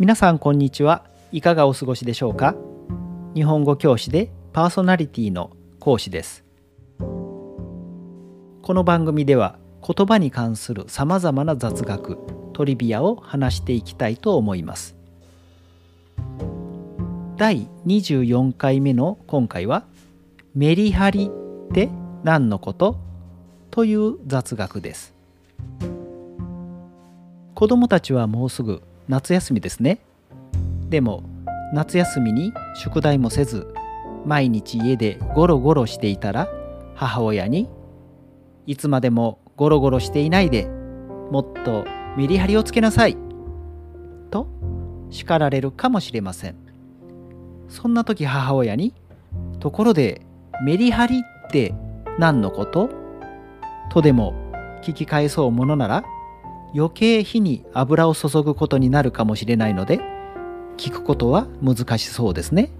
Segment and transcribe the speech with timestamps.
[0.00, 1.02] 皆さんこんにちは。
[1.32, 2.54] いかがお過ごしでしょうか？
[3.34, 5.50] 日本語教師でパーソナリティの
[5.80, 6.44] 講師です。
[7.00, 12.16] この番組では言葉に関するさまざまな雑学
[12.52, 14.94] トリビアを話していきたいと思います。
[17.36, 19.84] 第24回目の今回は
[20.54, 21.88] メリハリって
[22.22, 23.00] 何のこと？
[23.72, 25.12] という雑学です。
[27.56, 29.98] 子どもたちはもうすぐ夏休みですね
[30.88, 31.22] でも
[31.72, 33.72] 夏休みに宿題もせず
[34.24, 36.48] 毎日家でゴロゴロしていたら
[36.94, 37.68] 母親に
[38.66, 40.68] 「いつまでもゴロゴロしていないで
[41.30, 41.84] もっと
[42.16, 43.16] メリハリをつけなさい」
[44.30, 44.46] と
[45.10, 46.56] 叱られるかもしれません
[47.68, 48.94] そんな時母親に
[49.60, 50.22] 「ところで
[50.64, 51.74] メリハリって
[52.18, 52.90] 何のこと?」
[53.90, 54.34] とでも
[54.82, 56.04] 聞き返そうものなら
[56.74, 60.00] 余計火に油を注ぐことになるかもしれないので
[60.76, 62.70] 聞くことは難しそうですね。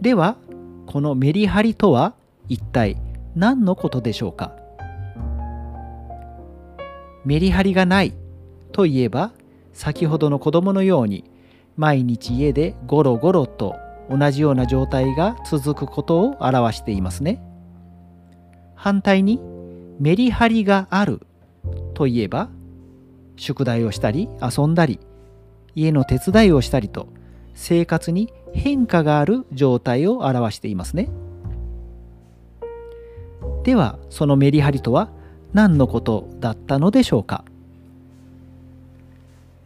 [0.00, 0.36] では
[0.86, 2.14] このメリハリとは
[2.48, 2.96] 一体
[3.34, 4.52] 何のことでしょうか？
[7.24, 8.12] メリハリがない
[8.72, 9.32] といえば
[9.72, 11.24] 先ほどの子供のように
[11.76, 13.76] 毎日家でゴロゴロと
[14.10, 17.40] 同じような状態が続くことを表していますね。
[18.74, 19.40] 反対に
[20.02, 21.20] メリハリがある
[21.94, 22.48] といえば
[23.36, 24.98] 宿題をしたり遊んだり
[25.76, 27.06] 家の手伝いをしたりと
[27.54, 31.08] 生活に変化がある状態を表していますね。
[33.62, 35.08] ではそのメリハリとは
[35.52, 37.44] 何のことだったのでしょうか？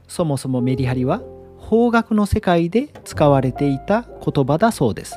[0.07, 1.23] そもそもメリハリは
[1.57, 5.17] 法学の世界で使われていた言葉だそうです。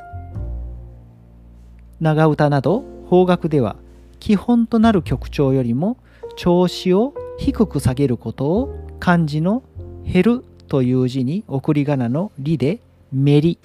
[2.00, 3.76] 長唄など法学では
[4.20, 5.98] 基本となる曲調よりも
[6.36, 9.64] 調子を低く下げることを漢字の
[10.06, 12.80] 「減る」という字に送り仮名の「り」で
[13.12, 13.58] 「めり」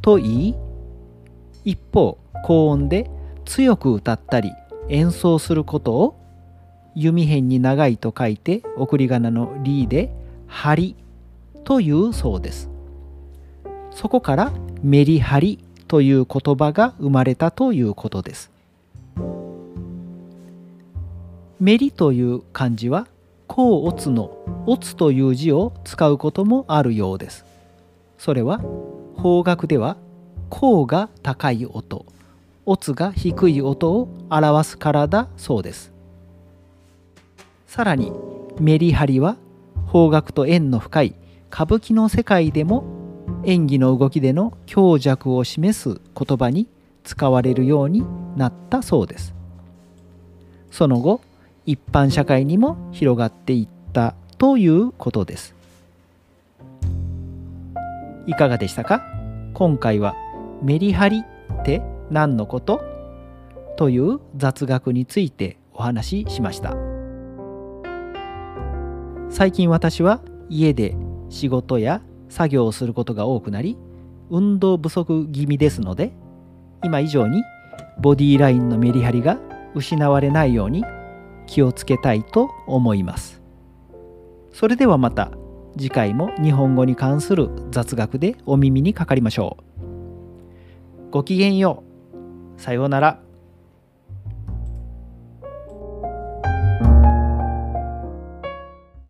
[0.00, 0.54] と言い
[1.64, 3.10] 一方高音で
[3.44, 4.52] 強く歌ったり
[4.88, 6.16] 演奏することを
[6.94, 10.12] 弓辺に長いと書いて送り仮名の「り」で
[10.48, 10.96] 「張り」
[11.64, 12.70] というそうです。
[13.90, 14.52] そこから
[14.82, 15.58] 「メリハリ」
[15.88, 18.57] という言葉が生まれたということです。
[21.60, 23.08] メリという漢字は
[23.48, 27.44] 甲乙の乙という字を使うこともあるようです。
[28.16, 28.58] それは
[29.16, 29.96] 方角では
[30.50, 32.06] 甲が高い音、
[32.64, 35.92] 乙が低い音を表すからだそうです。
[37.66, 38.12] さらに
[38.60, 39.36] メリハリは
[39.86, 41.14] 方角と縁の深い
[41.52, 42.84] 歌舞伎の世界でも
[43.44, 46.68] 演技の動きでの強弱を示す言葉に
[47.02, 48.04] 使われるように
[48.36, 49.34] なったそうです。
[50.70, 51.20] その後
[51.68, 55.54] 一般社会にも広がっていったということです。
[58.26, 59.02] いかがでしたか？
[59.52, 60.14] 今回は
[60.62, 62.80] メリハリって何のこと？
[63.76, 66.74] という雑学についてお話ししました。
[69.28, 70.96] 最近私は家で
[71.28, 73.76] 仕事や作業をすることが多くなり
[74.30, 76.12] 運動不足気味ですので
[76.82, 77.42] 今以上に
[78.00, 79.38] ボディーラインのメリハリが
[79.74, 80.82] 失われないように
[81.48, 83.42] 気をつけたいと思います。
[84.52, 85.32] それではまた
[85.76, 91.10] 次回も日本語に関する雑学でお耳にかかりましょう。
[91.10, 91.82] ごきげんよ
[92.56, 92.60] う。
[92.60, 93.27] さようなら。